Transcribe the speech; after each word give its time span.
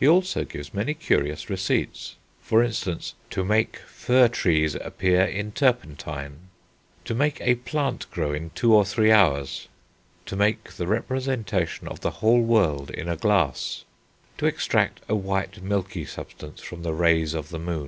He 0.00 0.08
also 0.08 0.44
gives 0.46 0.72
many 0.72 0.94
curious 0.94 1.50
receipts; 1.50 2.14
for 2.40 2.62
instance, 2.62 3.12
"To 3.28 3.44
make 3.44 3.76
Firre 3.86 4.26
trees 4.30 4.74
appear 4.76 5.26
in 5.26 5.52
Turpentine," 5.52 6.48
"To 7.04 7.14
make 7.14 7.38
a 7.42 7.56
Plant 7.56 8.06
grow 8.10 8.32
in 8.32 8.48
two 8.54 8.72
or 8.74 8.86
three 8.86 9.12
hours," 9.12 9.68
"To 10.24 10.36
make 10.36 10.72
the 10.72 10.86
representation 10.86 11.86
of 11.86 12.00
the 12.00 12.12
whole 12.24 12.40
world 12.40 12.88
in 12.90 13.10
a 13.10 13.16
Glass," 13.18 13.84
"To 14.38 14.46
extract 14.46 15.00
a 15.06 15.14
white 15.14 15.62
Milkie 15.62 16.06
substance 16.08 16.62
from 16.62 16.82
the 16.82 16.94
raies 16.94 17.34
of 17.34 17.50
the 17.50 17.58
Moon." 17.58 17.86